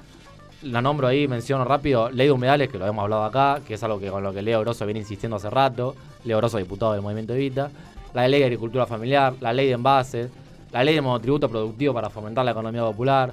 la 0.64 0.80
nombro 0.80 1.06
ahí, 1.06 1.28
menciono 1.28 1.64
rápido, 1.64 2.10
ley 2.10 2.26
de 2.26 2.32
humedales, 2.32 2.68
que 2.68 2.78
lo 2.78 2.86
hemos 2.86 3.02
hablado 3.02 3.24
acá, 3.24 3.60
que 3.66 3.74
es 3.74 3.82
algo 3.82 4.00
que 4.00 4.08
con 4.08 4.22
lo 4.22 4.32
que 4.32 4.42
Leo 4.42 4.60
Grosso 4.60 4.86
viene 4.86 5.00
insistiendo 5.00 5.36
hace 5.36 5.50
rato, 5.50 5.94
Leo 6.24 6.38
Grosso, 6.38 6.58
diputado 6.58 6.92
del 6.92 7.02
Movimiento 7.02 7.34
Evita, 7.34 7.70
la 8.14 8.26
ley 8.28 8.40
de 8.40 8.46
agricultura 8.46 8.86
familiar, 8.86 9.34
la 9.40 9.52
ley 9.52 9.66
de 9.66 9.72
envases, 9.72 10.30
la 10.74 10.82
ley 10.82 10.96
de 10.96 11.00
monotributo 11.00 11.48
productivo 11.48 11.94
para 11.94 12.10
fomentar 12.10 12.44
la 12.44 12.50
economía 12.50 12.82
popular, 12.82 13.32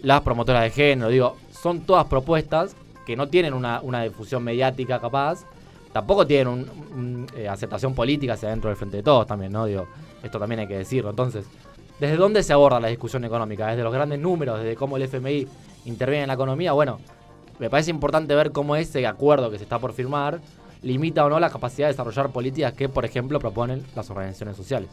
las 0.00 0.22
promotoras 0.22 0.62
de 0.62 0.70
género, 0.70 1.10
digo, 1.10 1.36
son 1.50 1.80
todas 1.80 2.06
propuestas 2.06 2.74
que 3.04 3.14
no 3.14 3.28
tienen 3.28 3.52
una, 3.52 3.82
una 3.82 4.02
difusión 4.02 4.42
mediática 4.42 4.98
capaz, 4.98 5.44
tampoco 5.92 6.26
tienen 6.26 6.48
un, 6.48 6.60
un, 6.94 7.26
eh, 7.36 7.46
aceptación 7.46 7.94
política 7.94 8.32
hacia 8.32 8.48
dentro 8.48 8.70
del 8.70 8.78
frente 8.78 8.96
de 8.96 9.02
todos 9.02 9.26
también, 9.26 9.52
¿no? 9.52 9.66
Digo, 9.66 9.86
esto 10.22 10.38
también 10.38 10.60
hay 10.60 10.66
que 10.66 10.78
decirlo. 10.78 11.10
Entonces, 11.10 11.44
¿desde 12.00 12.16
dónde 12.16 12.42
se 12.42 12.54
aborda 12.54 12.80
la 12.80 12.88
discusión 12.88 13.22
económica? 13.22 13.66
¿Desde 13.66 13.82
los 13.82 13.92
grandes 13.92 14.18
números? 14.18 14.58
¿Desde 14.58 14.74
cómo 14.74 14.96
el 14.96 15.02
FMI 15.02 15.46
interviene 15.84 16.22
en 16.22 16.28
la 16.28 16.34
economía? 16.34 16.72
Bueno, 16.72 17.00
me 17.58 17.68
parece 17.68 17.90
importante 17.90 18.34
ver 18.34 18.50
cómo 18.50 18.76
ese 18.76 19.06
acuerdo 19.06 19.50
que 19.50 19.58
se 19.58 19.64
está 19.64 19.78
por 19.78 19.92
firmar 19.92 20.40
limita 20.80 21.22
o 21.26 21.28
no 21.28 21.38
la 21.38 21.50
capacidad 21.50 21.88
de 21.88 21.92
desarrollar 21.92 22.30
políticas 22.30 22.72
que, 22.72 22.88
por 22.88 23.04
ejemplo, 23.04 23.38
proponen 23.38 23.84
las 23.94 24.08
organizaciones 24.08 24.56
sociales. 24.56 24.88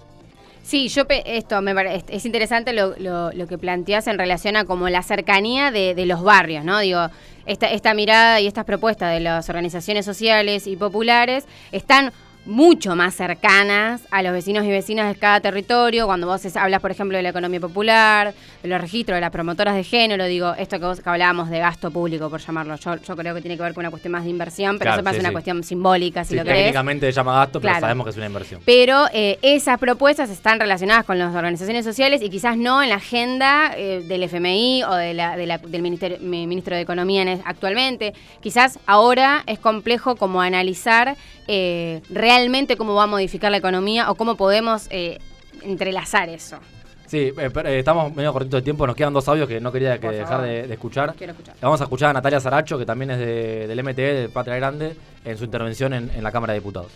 Sí, 0.66 0.88
yo 0.88 1.06
esto 1.28 1.62
me 1.62 1.76
es 2.10 2.26
interesante 2.26 2.74
lo, 2.74 2.96
lo- 2.98 3.32
lo 3.32 3.46
que 3.48 3.56
planteas 3.60 4.08
en 4.08 4.18
relación 4.18 4.56
a 4.56 4.66
como 4.66 4.90
la 4.90 5.04
cercanía 5.04 5.70
de, 5.70 5.94
de 5.94 6.06
los 6.08 6.24
barrios, 6.24 6.66
¿no? 6.66 6.80
Digo, 6.80 7.08
esta, 7.46 7.68
esta 7.68 7.94
mirada 7.94 8.42
y 8.42 8.48
estas 8.48 8.66
propuestas 8.66 9.14
de 9.14 9.20
las 9.20 9.48
organizaciones 9.48 10.06
sociales 10.06 10.66
y 10.66 10.76
populares 10.76 11.46
están 11.72 12.12
mucho 12.46 12.96
más 12.96 13.16
cercanas 13.16 14.02
a 14.12 14.22
los 14.22 14.32
vecinos 14.34 14.64
y 14.66 14.70
vecinas 14.70 15.08
de 15.14 15.20
cada 15.20 15.40
territorio. 15.40 16.06
Cuando 16.06 16.28
vos 16.28 16.44
hablas, 16.56 16.80
por 16.82 16.92
ejemplo, 16.92 17.18
de 17.18 17.24
la 17.24 17.30
economía 17.30 17.60
popular, 17.60 18.34
de 18.62 18.70
los 18.70 18.80
registros 18.80 19.16
de 19.18 19.22
las 19.22 19.32
promotoras 19.32 19.76
de 19.76 19.84
género, 19.84 20.26
digo, 20.26 20.54
esto 20.58 20.80
que, 20.80 20.86
vos, 20.86 21.00
que 21.02 21.10
hablábamos 21.10 21.50
de 21.50 21.60
gasto 21.60 21.92
público, 21.92 22.30
por 22.30 22.40
llamarlo, 22.40 22.76
yo, 22.76 22.96
yo 22.98 23.16
creo 23.16 23.34
que 23.36 23.42
tiene 23.42 23.58
que 23.58 23.64
ver 23.64 23.74
con 23.74 23.82
una 23.82 23.90
cuestión 23.90 24.12
más 24.12 24.24
de 24.24 24.30
inversión, 24.30 24.78
pero 24.78 24.90
Claro, 24.92 25.02
eso 25.02 25.10
sí, 25.10 25.16
es 25.16 25.20
una 25.22 25.30
sí. 25.30 25.34
cuestión 25.34 25.64
simbólica, 25.64 26.24
si 26.24 26.30
Sí, 26.32 26.36
lo 26.36 26.44
querés. 26.44 26.60
técnicamente 26.60 27.06
se 27.08 27.12
llama 27.14 27.34
gasto, 27.36 27.60
pero 27.60 27.80
sabemos 27.80 28.04
que 28.06 28.10
es 28.12 28.18
una 28.18 28.26
inversión. 28.28 28.62
Pero 28.66 29.06
eh, 29.14 29.40
esas 29.42 29.80
propuestas 29.80 30.30
están 30.30 30.60
relacionadas 30.60 31.06
con 31.06 31.18
las 31.18 31.34
organizaciones 31.36 31.84
sociales 31.84 32.22
y 32.22 32.30
quizás 32.30 32.58
no 32.58 32.84
en 32.84 32.90
la 32.90 32.96
agenda 32.96 33.72
eh, 33.76 34.04
del 34.08 34.24
FMI 34.24 34.84
o 34.84 34.94
de 34.96 35.14
la- 35.14 35.36
de 35.36 35.46
la- 35.48 35.58
del 35.58 35.82
ministerio, 35.82 36.18
ministro 36.22 36.76
de 36.76 36.82
Economía 36.82 37.24
en 37.24 37.42
actualmente. 37.46 38.14
Quizás 38.42 38.78
ahora 38.86 39.44
es 39.48 39.58
complejo 39.60 40.16
como 40.16 40.42
analizar 40.42 41.16
eh, 41.48 42.02
realmente 42.10 42.35
cómo 42.78 42.94
va 42.96 43.04
a 43.04 43.08
modificar 43.08 43.52
la 43.52 43.58
economía 43.58 44.10
o 44.12 44.16
cómo 44.16 44.36
podemos 44.36 44.88
eh, 44.90 45.20
entrelazar 45.62 46.30
eso. 46.30 46.60
Sí, 47.08 47.32
eh, 47.38 47.50
pero, 47.54 47.70
eh, 47.70 47.80
estamos 47.80 48.14
medio 48.16 48.34
cortitos 48.34 48.60
de 48.60 48.64
tiempo, 48.64 48.86
nos 48.88 48.96
quedan 48.96 49.14
dos 49.14 49.28
audios 49.28 49.48
que 49.48 49.60
no 49.62 49.72
quería 49.72 50.00
que 50.00 50.08
dejar 50.10 50.42
de, 50.42 50.68
de 50.68 50.74
escuchar. 50.74 51.14
Quiero 51.16 51.32
escuchar. 51.34 51.56
Vamos 51.62 51.80
a 51.80 51.84
escuchar 51.84 52.10
a 52.10 52.14
Natalia 52.14 52.40
Saracho, 52.40 52.78
que 52.78 52.86
también 52.86 53.12
es 53.12 53.20
de- 53.20 53.68
del 53.68 53.84
MTE, 53.84 54.14
de 54.22 54.30
Patria 54.30 54.56
Grande, 54.56 54.96
en 55.24 55.38
su 55.38 55.44
intervención 55.44 55.94
en, 55.94 56.10
en 56.10 56.24
la 56.24 56.32
Cámara 56.32 56.54
de 56.54 56.60
Diputados. 56.60 56.92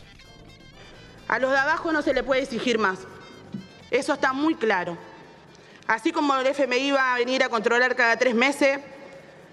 A 1.28 1.38
los 1.40 1.52
de 1.52 1.58
abajo 1.58 1.92
no 1.92 2.02
se 2.02 2.14
le 2.14 2.24
puede 2.24 2.42
exigir 2.42 2.80
más. 2.80 3.00
Eso 3.92 4.14
está 4.14 4.34
muy 4.34 4.56
claro. 4.56 4.98
Así 5.88 6.12
como 6.12 6.36
el 6.36 6.48
FMI 6.48 6.92
va 6.92 7.14
a 7.14 7.18
venir 7.18 7.44
a 7.44 7.50
controlar 7.50 7.96
cada 7.96 8.18
tres 8.18 8.34
meses, 8.36 8.80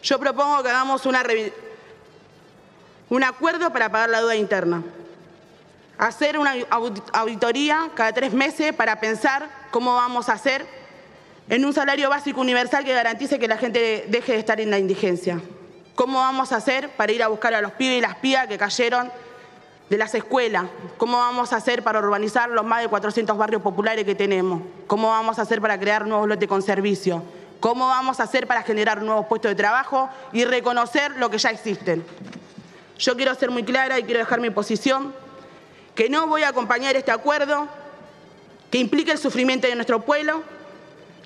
yo 0.02 0.18
propongo 0.18 0.62
que 0.62 0.70
hagamos 0.70 1.04
una 1.06 1.22
un 3.08 3.22
acuerdo 3.24 3.70
para 3.72 3.90
pagar 3.90 4.10
la 4.10 4.18
deuda 4.20 4.36
interna. 4.36 4.82
Hacer 5.98 6.38
una 6.38 6.54
audit- 6.54 7.02
auditoría 7.12 7.90
cada 7.94 8.12
tres 8.12 8.32
meses 8.32 8.72
para 8.74 9.00
pensar 9.00 9.48
cómo 9.70 9.94
vamos 9.94 10.28
a 10.28 10.34
hacer 10.34 10.66
en 11.48 11.64
un 11.64 11.72
salario 11.72 12.10
básico 12.10 12.40
universal 12.40 12.84
que 12.84 12.92
garantice 12.92 13.38
que 13.38 13.48
la 13.48 13.56
gente 13.56 14.04
deje 14.08 14.32
de 14.32 14.38
estar 14.38 14.60
en 14.60 14.70
la 14.70 14.78
indigencia. 14.78 15.40
¿Cómo 15.94 16.18
vamos 16.18 16.52
a 16.52 16.56
hacer 16.56 16.90
para 16.90 17.12
ir 17.12 17.22
a 17.22 17.28
buscar 17.28 17.54
a 17.54 17.60
los 17.62 17.72
pibes 17.72 17.98
y 17.98 18.00
las 18.02 18.16
pibas 18.16 18.46
que 18.46 18.58
cayeron 18.58 19.10
de 19.88 19.96
las 19.96 20.14
escuelas? 20.14 20.64
¿Cómo 20.98 21.16
vamos 21.16 21.52
a 21.54 21.56
hacer 21.56 21.82
para 21.82 22.00
urbanizar 22.00 22.50
los 22.50 22.64
más 22.66 22.82
de 22.82 22.88
400 22.88 23.38
barrios 23.38 23.62
populares 23.62 24.04
que 24.04 24.14
tenemos? 24.14 24.60
¿Cómo 24.86 25.08
vamos 25.08 25.38
a 25.38 25.42
hacer 25.42 25.62
para 25.62 25.78
crear 25.80 26.06
nuevos 26.06 26.28
lotes 26.28 26.48
con 26.48 26.60
servicio? 26.60 27.22
¿Cómo 27.60 27.88
vamos 27.88 28.20
a 28.20 28.24
hacer 28.24 28.46
para 28.46 28.62
generar 28.62 29.00
nuevos 29.02 29.24
puestos 29.26 29.50
de 29.50 29.54
trabajo 29.54 30.10
y 30.34 30.44
reconocer 30.44 31.12
lo 31.16 31.30
que 31.30 31.38
ya 31.38 31.48
existen? 31.50 32.04
Yo 32.98 33.16
quiero 33.16 33.34
ser 33.34 33.50
muy 33.50 33.62
clara 33.64 33.98
y 33.98 34.02
quiero 34.02 34.20
dejar 34.20 34.40
mi 34.40 34.50
posición, 34.50 35.14
que 35.96 36.08
no 36.10 36.26
voy 36.28 36.44
a 36.44 36.50
acompañar 36.50 36.94
este 36.94 37.10
acuerdo 37.10 37.66
que 38.70 38.78
implica 38.78 39.12
el 39.12 39.18
sufrimiento 39.18 39.66
de 39.66 39.74
nuestro 39.74 40.02
pueblo 40.02 40.42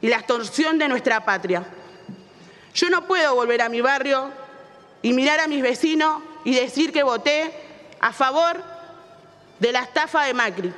y 0.01 0.09
la 0.09 0.17
extorsión 0.17 0.79
de 0.79 0.89
nuestra 0.89 1.25
patria. 1.25 1.65
Yo 2.73 2.89
no 2.89 3.07
puedo 3.07 3.35
volver 3.35 3.61
a 3.63 3.69
mi 3.69 3.81
barrio 3.81 4.31
y 5.03 5.13
mirar 5.13 5.41
a 5.41 5.49
mis 5.49 5.61
vecinos 5.61 6.23
y 6.45 6.55
decir 6.55 6.93
que 6.93 7.03
voté 7.03 7.53
a 8.01 8.13
favor 8.13 8.63
de 9.59 9.73
la 9.73 9.81
estafa 9.81 10.25
de 10.25 10.35
Macri. 10.35 10.73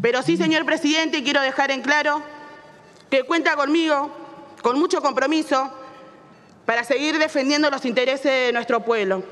Pero 0.00 0.22
sí, 0.22 0.36
señor 0.36 0.64
presidente, 0.64 1.22
quiero 1.22 1.42
dejar 1.42 1.70
en 1.70 1.82
claro 1.82 2.22
que 3.10 3.24
cuenta 3.24 3.56
conmigo, 3.56 4.10
con 4.62 4.78
mucho 4.78 5.02
compromiso, 5.02 5.70
para 6.64 6.82
seguir 6.82 7.18
defendiendo 7.18 7.70
los 7.70 7.84
intereses 7.84 8.46
de 8.46 8.52
nuestro 8.52 8.80
pueblo, 8.80 9.22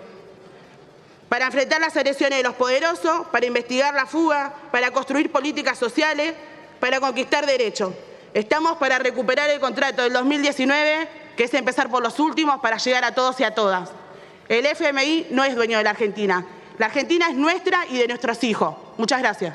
para 1.30 1.46
enfrentar 1.46 1.80
las 1.80 1.96
agresiones 1.96 2.38
de 2.38 2.42
los 2.42 2.54
poderosos, 2.54 3.28
para 3.30 3.46
investigar 3.46 3.94
la 3.94 4.04
fuga, 4.04 4.52
para 4.72 4.90
construir 4.90 5.30
políticas 5.30 5.78
sociales, 5.78 6.34
para 6.80 6.98
conquistar 6.98 7.46
derechos. 7.46 7.94
Estamos 8.34 8.78
para 8.78 8.98
recuperar 8.98 9.48
el 9.48 9.60
contrato 9.60 10.02
del 10.02 10.12
2019, 10.12 11.08
que 11.36 11.44
es 11.44 11.54
empezar 11.54 11.88
por 11.88 12.02
los 12.02 12.18
últimos 12.18 12.58
para 12.58 12.78
llegar 12.78 13.04
a 13.04 13.14
todos 13.14 13.38
y 13.38 13.44
a 13.44 13.54
todas. 13.54 13.92
El 14.48 14.66
FMI 14.66 15.28
no 15.30 15.44
es 15.44 15.54
dueño 15.54 15.78
de 15.78 15.84
la 15.84 15.90
Argentina. 15.90 16.44
La 16.78 16.86
Argentina 16.86 17.28
es 17.30 17.36
nuestra 17.36 17.86
y 17.88 17.98
de 17.98 18.08
nuestros 18.08 18.42
hijos. 18.42 18.74
Muchas 18.98 19.20
gracias. 19.20 19.54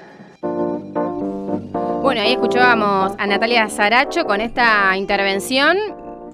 Bueno, 2.01 2.21
ahí 2.21 2.31
escuchábamos 2.31 3.15
a 3.17 3.27
Natalia 3.27 3.67
Saracho 3.67 4.23
con 4.23 4.39
esta 4.39 4.95
intervención. 4.95 5.77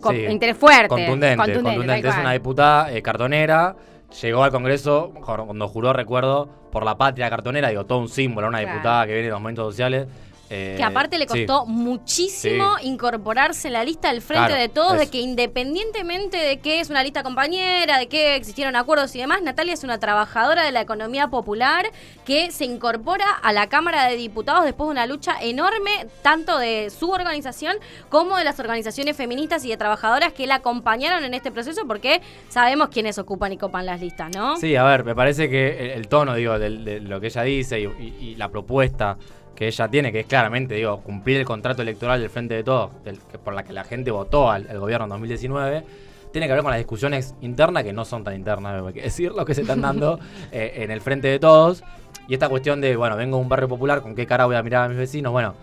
Con 0.01 0.15
Sí. 0.15 0.21
interés 0.25 0.57
fuerte. 0.57 0.87
Contundente, 0.87 1.35
contundente. 1.63 2.07
Es 2.09 2.17
una 2.17 2.33
diputada 2.33 2.91
eh, 2.91 3.01
cartonera. 3.01 3.75
Llegó 4.19 4.43
al 4.43 4.51
Congreso 4.51 5.13
cuando 5.23 5.67
juró, 5.67 5.93
recuerdo, 5.93 6.49
por 6.71 6.83
la 6.83 6.97
patria 6.97 7.29
cartonera. 7.29 7.69
Digo, 7.69 7.85
todo 7.85 7.99
un 7.99 8.09
símbolo, 8.09 8.47
una 8.47 8.59
diputada 8.59 9.05
que 9.05 9.13
viene 9.13 9.27
de 9.27 9.31
los 9.31 9.39
movimientos 9.39 9.73
sociales. 9.73 10.07
Eh, 10.51 10.75
Que 10.77 10.83
aparte 10.83 11.17
le 11.17 11.27
sí. 11.27 11.45
costó 11.45 11.65
muchísimo 11.65 12.77
Sí. 12.79 12.87
incorporarse 12.87 13.67
en 13.69 13.73
la 13.73 13.83
lista 13.83 14.09
del 14.11 14.21
frente 14.21 14.47
Claro, 14.47 14.61
de 14.61 14.69
todos, 14.69 14.97
de 14.97 15.09
que 15.09 15.19
independientemente 15.19 16.37
de 16.37 16.59
que 16.59 16.79
es 16.79 16.89
una 16.89 17.03
lista 17.03 17.23
compañera, 17.23 17.97
de 17.97 18.07
que 18.07 18.35
existieron 18.35 18.75
acuerdos 18.75 19.15
y 19.15 19.19
demás, 19.19 19.41
Natalia 19.41 19.73
es 19.73 19.83
una 19.83 19.99
trabajadora 19.99 20.63
de 20.63 20.71
la 20.71 20.81
economía 20.81 21.27
popular 21.29 21.89
que 22.25 22.51
se 22.51 22.65
incorpora 22.65 23.25
a 23.41 23.53
la 23.53 23.67
Cámara 23.67 24.07
de 24.07 24.17
Diputados 24.17 24.65
después 24.65 24.87
de 24.87 24.91
una 24.91 25.05
lucha 25.05 25.35
enorme, 25.41 26.07
tanto 26.21 26.57
de 26.57 26.89
su 26.89 27.09
organización 27.11 27.77
como 28.09 28.37
de 28.37 28.43
las 28.43 28.59
organizaciones 28.59 29.15
feministas 29.15 29.63
y 29.65 29.69
de 29.69 29.77
trabajadoras 29.77 30.33
que 30.33 30.47
la 30.47 30.55
acompañaron 30.55 31.23
en 31.23 31.33
este 31.33 31.51
proceso, 31.51 31.81
porque 31.87 32.21
sabemos 32.49 32.89
quiénes 32.89 33.17
ocupan 33.17 33.53
y 33.53 33.57
copan 33.57 33.85
las 33.85 34.01
listas, 34.01 34.29
¿no? 34.35 34.57
Sí, 34.57 34.75
a 34.75 34.83
ver, 34.83 35.03
me 35.03 35.15
parece 35.15 35.49
que 35.49 35.85
el, 35.85 35.89
el 35.91 36.07
tono, 36.07 36.35
digo, 36.35 36.59
del- 36.59 36.83
de, 36.83 36.99
lo 36.99 37.19
que 37.21 37.27
ella 37.27 37.43
dice 37.43 37.79
y, 37.79 37.83
y- 37.85 38.15
y 38.31 38.35
la 38.35 38.49
propuesta 38.49 39.17
que 39.55 39.67
ella 39.67 39.87
tiene, 39.87 40.11
que 40.11 40.21
es 40.21 40.25
claramente, 40.25 40.75
digo, 40.75 40.99
cumplir 41.01 41.37
el 41.37 41.45
contrato 41.45 41.81
electoral 41.81 42.19
del 42.19 42.29
Frente 42.29 42.53
de 42.55 42.63
Todos, 42.63 42.91
del- 43.03 43.19
que- 43.19 43.37
por 43.37 43.53
la 43.53 43.63
que 43.63 43.73
la 43.73 43.83
gente 43.83 44.09
votó 44.11 44.49
al, 44.49 44.67
al 44.69 44.79
gobierno 44.79 45.05
en 45.05 45.09
2019, 45.09 45.83
tiene 46.31 46.47
que 46.47 46.53
ver 46.53 46.61
con 46.63 46.71
las 46.71 46.79
discusiones 46.79 47.35
internas, 47.41 47.83
que 47.83 47.91
no 47.93 48.05
son 48.05 48.23
tan 48.23 48.35
internas, 48.35 48.83
hay 48.85 48.93
que 48.93 49.01
decirlo, 49.03 49.45
que 49.45 49.53
se 49.53 49.61
están 49.61 49.81
dando 49.81 50.19
eh, 50.51 50.73
en 50.77 50.91
el 50.91 51.01
Frente 51.01 51.27
de 51.27 51.39
Todos. 51.39 51.83
Y 52.27 52.33
esta 52.33 52.47
cuestión 52.49 52.79
de, 52.81 52.95
bueno, 52.95 53.17
vengo 53.17 53.37
de 53.37 53.43
un 53.43 53.49
barrio 53.49 53.67
popular, 53.67 54.01
¿con 54.01 54.15
qué 54.15 54.25
cara 54.25 54.45
voy 54.45 54.55
a 54.55 54.63
mirar 54.63 54.85
a 54.85 54.87
mis 54.89 54.97
vecinos? 54.97 55.31
Bueno, 55.33 55.53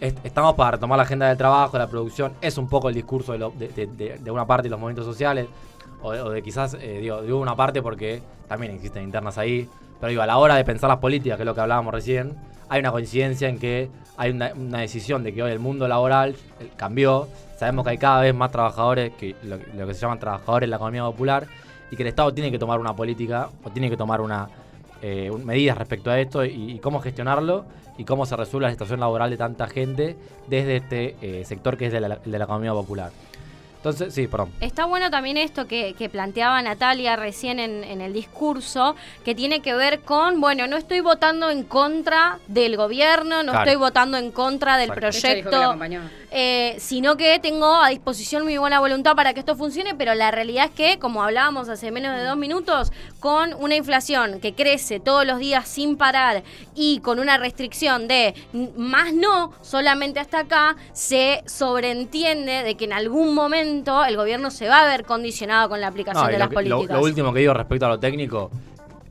est- 0.00 0.16
estamos 0.24 0.54
para 0.54 0.72
retomar 0.72 0.96
la 0.96 1.02
agenda 1.02 1.28
del 1.28 1.36
trabajo, 1.36 1.76
la 1.76 1.86
producción, 1.88 2.32
es 2.40 2.56
un 2.56 2.68
poco 2.68 2.88
el 2.88 2.94
discurso 2.94 3.32
de, 3.32 3.38
lo- 3.38 3.50
de- 3.50 3.68
de- 3.68 3.86
de- 3.86 4.18
de 4.18 4.30
una 4.30 4.46
parte 4.46 4.64
de 4.64 4.70
los 4.70 4.80
movimientos 4.80 5.04
sociales, 5.04 5.46
o 6.00 6.12
de, 6.12 6.20
o 6.22 6.30
de 6.30 6.42
quizás, 6.42 6.74
eh, 6.80 6.98
digo, 7.00 7.20
digo 7.22 7.38
una 7.40 7.54
parte 7.56 7.82
porque 7.82 8.22
también 8.48 8.74
existen 8.74 9.02
internas 9.04 9.36
ahí, 9.38 9.68
pero 10.00 10.10
digo, 10.10 10.22
a 10.22 10.26
la 10.26 10.38
hora 10.38 10.56
de 10.56 10.64
pensar 10.64 10.88
las 10.88 10.98
políticas, 10.98 11.36
que 11.36 11.42
es 11.42 11.46
lo 11.46 11.54
que 11.54 11.60
hablábamos 11.60 11.92
recién, 11.92 12.34
hay 12.68 12.80
una 12.80 12.92
coincidencia 12.92 13.48
en 13.48 13.58
que 13.58 13.90
hay 14.16 14.30
una, 14.30 14.52
decisión 14.78 15.22
de 15.22 15.34
que 15.34 15.42
hoy 15.42 15.50
el 15.50 15.58
mundo 15.58 15.88
laboral 15.88 16.36
eh, 16.60 16.70
cambió, 16.76 17.28
sabemos 17.58 17.84
que 17.84 17.90
hay 17.90 17.98
cada 17.98 18.20
vez 18.20 18.34
más 18.34 18.50
trabajadores, 18.50 19.12
que 19.14 19.34
lo, 19.42 19.58
que 19.58 19.94
se 19.94 20.00
llaman 20.00 20.18
trabajadores 20.18 20.66
en 20.66 20.70
la 20.70 20.76
economía 20.76 21.04
popular, 21.04 21.46
y 21.90 21.96
que 21.96 22.02
el 22.02 22.08
Estado 22.08 22.32
tiene 22.32 22.50
que 22.50 22.58
tomar 22.58 22.80
una 22.80 22.94
política, 22.94 23.48
o 23.62 23.70
tiene 23.70 23.90
que 23.90 23.96
tomar 23.96 24.20
una 24.20 24.48
eh, 25.02 25.30
medidas 25.44 25.76
respecto 25.76 26.10
a 26.10 26.18
esto 26.18 26.44
y, 26.44 26.78
cómo 26.78 27.00
gestionarlo 27.00 27.66
y 27.98 28.04
cómo 28.04 28.24
se 28.24 28.36
resuelve 28.36 28.66
la 28.66 28.72
situación 28.72 29.00
laboral 29.00 29.30
de 29.30 29.36
tanta 29.36 29.66
gente 29.66 30.16
desde 30.48 30.76
este 30.76 31.16
eh, 31.20 31.44
sector 31.44 31.76
que 31.76 31.86
es 31.86 31.92
de 31.92 32.00
la, 32.00 32.16
de 32.16 32.38
la 32.38 32.44
economía 32.44 32.72
popular. 32.72 33.10
Entonces, 33.84 34.14
sí, 34.14 34.26
perdón. 34.26 34.50
Está 34.60 34.86
bueno 34.86 35.10
también 35.10 35.36
esto 35.36 35.66
que, 35.66 35.92
que 35.92 36.08
planteaba 36.08 36.62
Natalia 36.62 37.16
recién 37.16 37.58
en, 37.58 37.84
en 37.84 38.00
el 38.00 38.14
discurso, 38.14 38.96
que 39.26 39.34
tiene 39.34 39.60
que 39.60 39.74
ver 39.74 40.00
con, 40.00 40.40
bueno, 40.40 40.66
no 40.66 40.78
estoy 40.78 41.00
votando 41.00 41.50
en 41.50 41.64
contra 41.64 42.38
del 42.48 42.78
gobierno, 42.78 43.42
no 43.42 43.52
Claro. 43.52 43.70
estoy 43.70 43.78
votando 43.78 44.16
en 44.16 44.30
contra 44.32 44.78
del 44.78 44.88
Exacto. 44.88 45.08
Ella 45.08 45.34
dijo 45.34 45.50
que 45.50 45.56
la 45.58 45.68
proyecto. 45.68 45.78
Eh, 46.36 46.74
sino 46.80 47.16
que 47.16 47.38
tengo 47.38 47.76
a 47.76 47.90
disposición 47.90 48.44
mi 48.44 48.58
buena 48.58 48.80
voluntad 48.80 49.14
para 49.14 49.32
que 49.34 49.38
esto 49.40 49.54
funcione, 49.54 49.94
pero 49.94 50.14
la 50.14 50.32
realidad 50.32 50.64
es 50.64 50.70
que, 50.72 50.98
como 50.98 51.22
hablábamos 51.22 51.68
hace 51.68 51.92
menos 51.92 52.16
de 52.16 52.24
dos 52.24 52.36
minutos, 52.36 52.92
con 53.20 53.54
una 53.54 53.76
inflación 53.76 54.40
que 54.40 54.52
crece 54.52 54.98
todos 54.98 55.24
los 55.24 55.38
días 55.38 55.68
sin 55.68 55.96
parar 55.96 56.42
y 56.74 56.98
con 56.98 57.20
una 57.20 57.38
restricción 57.38 58.08
de 58.08 58.34
más 58.76 59.14
no, 59.14 59.52
solamente 59.62 60.18
hasta 60.18 60.40
acá, 60.40 60.74
se 60.92 61.44
sobreentiende 61.46 62.64
de 62.64 62.74
que 62.76 62.86
en 62.86 62.92
algún 62.94 63.32
momento 63.32 64.04
el 64.04 64.16
gobierno 64.16 64.50
se 64.50 64.68
va 64.68 64.82
a 64.82 64.86
ver 64.88 65.04
condicionado 65.04 65.68
con 65.68 65.80
la 65.80 65.86
aplicación 65.86 66.24
No, 66.24 66.30
de 66.32 66.38
las 66.38 66.48
que- 66.48 66.54
políticas. 66.54 66.96
lo 66.96 67.02
último 67.04 67.32
que 67.32 67.40
digo 67.40 67.54
respecto 67.54 67.86
a 67.86 67.90
lo 67.90 68.00
técnico, 68.00 68.50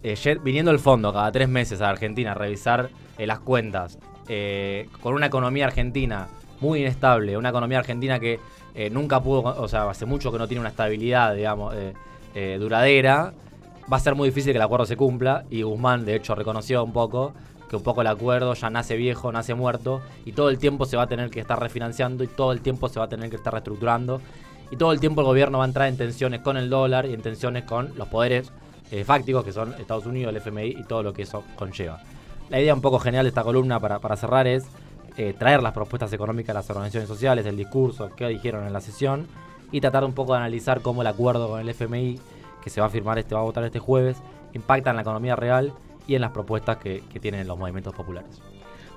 eh, 0.04 0.18
viniendo 0.44 0.72
el 0.72 0.80
fondo 0.80 1.14
cada 1.14 1.32
tres 1.32 1.48
meses 1.48 1.80
a 1.80 1.88
Argentina 1.90 2.32
a 2.32 2.36
revisar 2.36 2.90
eh, 3.18 3.26
las 3.26 3.40
cuentas, 3.40 3.98
eh, 4.28 4.90
con 5.02 5.14
una 5.14 5.28
economía 5.28 5.66
argentina 5.68 6.28
muy 6.64 6.80
inestable, 6.80 7.38
una 7.38 7.50
economía 7.50 7.80
argentina 7.80 8.20
que 8.20 8.40
eh, 8.74 8.90
nunca 8.90 9.22
pudo, 9.22 9.42
o 9.44 9.68
sea, 9.68 9.90
hace 9.90 10.06
mucho 10.06 10.32
que 10.32 10.38
no 10.38 10.48
tiene 10.48 10.62
una 10.62 10.70
estabilidad, 10.70 11.36
digamos, 11.36 11.76
eh, 11.76 11.94
eh, 12.34 12.58
duradera, 12.58 13.34
va 13.92 13.98
a 13.98 14.00
ser 14.00 14.16
muy 14.16 14.30
difícil 14.30 14.54
que 14.54 14.58
el 14.58 14.64
acuerdo 14.64 14.86
se 14.86 14.96
cumpla 14.96 15.44
y 15.50 15.62
Guzmán, 15.62 16.06
de 16.06 16.16
hecho, 16.16 16.34
reconoció 16.36 16.84
un 16.84 16.94
poco 16.94 17.34
que 17.70 17.76
un 17.76 17.84
poco 17.84 18.02
el 18.02 18.08
acuerdo 18.08 18.54
ya 18.54 18.70
nace 18.70 18.96
viejo, 18.96 19.32
nace 19.32 19.54
muerto 19.54 20.02
y 20.26 20.32
todo 20.32 20.50
el 20.50 20.58
tiempo 20.58 20.86
se 20.86 20.96
va 20.96 21.04
a 21.04 21.08
tener 21.08 21.30
que 21.30 21.42
estar 21.42 21.60
refinanciando 21.60 22.24
y 22.24 22.28
todo 22.28 22.54
el 22.54 22.62
tiempo 22.62 22.88
se 22.88 23.00
va 23.00 23.06
a 23.06 23.10
tener 23.10 23.30
que 23.30 23.36
estar 23.36 23.52
reestructurando 23.52 24.22
y 24.72 24.78
todo 24.78 24.94
el 24.94 25.02
tiempo 25.02 25.20
el 25.22 25.28
gobierno 25.28 25.58
va 25.58 25.66
a 25.66 25.68
entrar 25.68 25.90
en 25.90 25.98
tensiones 25.98 26.40
con 26.42 26.56
el 26.56 26.70
dólar 26.70 27.06
y 27.08 27.14
en 27.14 27.22
tensiones 27.22 27.66
con 27.66 27.92
los 27.98 28.08
poderes 28.08 28.52
fácticos 29.06 29.44
que 29.44 29.52
son 29.52 29.74
Estados 29.80 30.06
Unidos, 30.06 30.30
el 30.30 30.38
FMI 30.38 30.68
y 30.68 30.84
todo 30.84 31.02
lo 31.02 31.14
que 31.14 31.24
eso 31.24 31.44
conlleva. 31.56 32.00
La 32.50 32.62
idea 32.62 32.76
un 32.76 32.82
poco 32.82 33.00
general 33.00 33.26
de 33.26 33.30
esta 33.30 33.44
columna 33.44 33.80
para, 33.80 33.98
para 33.98 34.16
cerrar 34.16 34.46
es 34.46 34.66
eh, 35.18 35.34
traer 35.38 35.62
las 35.62 35.74
propuestas 35.74 36.12
económicas 36.14 36.48
de 36.48 36.54
las 36.54 36.70
organizaciones 36.70 37.08
sociales, 37.08 37.46
el 37.46 37.58
discurso, 37.58 38.12
qué 38.16 38.28
dijeron 38.28 38.66
en 38.66 38.74
la 38.74 38.82
sesión 38.82 39.28
y 39.72 39.82
tratar 39.82 40.04
un 40.04 40.14
poco 40.14 40.34
de 40.34 40.40
analizar 40.40 40.82
cómo 40.82 41.02
el 41.02 41.08
acuerdo 41.08 41.50
con 41.50 41.60
el 41.60 41.70
FMI 41.70 42.20
que 42.64 42.70
se 42.70 42.82
va 42.82 42.88
a 42.88 42.90
firmar 42.90 43.20
este, 43.20 43.36
va 43.36 43.42
a 43.42 43.44
votar 43.44 43.64
este 43.64 43.80
jueves, 43.80 44.18
impacta 44.54 44.92
en 44.92 44.96
la 44.96 45.02
economía 45.02 45.36
real 45.36 45.74
y 46.08 46.16
en 46.16 46.22
las 46.22 46.32
propuestas 46.32 46.78
que, 46.78 47.04
que 47.12 47.20
tienen 47.20 47.48
los 47.48 47.58
movimientos 47.58 47.94
populares. 47.94 48.42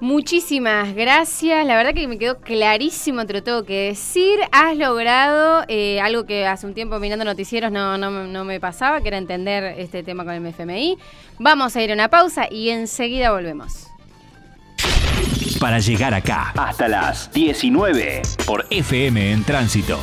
Muchísimas 0.00 0.94
gracias. 0.94 1.66
La 1.66 1.75
verdad 1.75 1.94
que 1.94 2.06
me 2.06 2.18
quedó 2.18 2.38
clarísimo, 2.38 3.25
te 3.25 3.32
lo 3.32 3.42
tengo 3.42 3.64
que 3.64 3.88
decir. 3.88 4.38
Has 4.52 4.76
logrado 4.76 5.64
eh, 5.68 6.00
algo 6.00 6.26
que 6.26 6.46
hace 6.46 6.66
un 6.66 6.75
tiempo 6.75 6.99
mirando 6.99 7.25
noticieros 7.25 7.73
no, 7.73 7.96
no, 7.96 8.11
no 8.11 8.44
me 8.44 8.61
pasaba, 8.61 9.00
que 9.00 9.08
era 9.08 9.16
entender 9.16 9.78
este 9.78 10.02
tema 10.02 10.25
con 10.25 10.35
el 10.35 10.46
FMI. 10.46 10.99
Vamos 11.38 11.76
a 11.76 11.82
ir 11.82 11.90
a 11.92 11.94
una 11.94 12.08
pausa 12.08 12.46
y 12.50 12.68
enseguida 12.68 13.32
volvemos. 13.32 13.96
Para 15.66 15.80
llegar 15.80 16.14
acá, 16.14 16.52
Hasta 16.56 16.87
las 16.87 17.28
19 17.32 18.23
por 18.46 18.66
FM 18.70 19.32
en 19.32 19.42
tránsito. 19.42 19.99